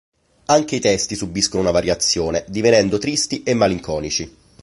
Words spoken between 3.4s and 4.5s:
e malinconici.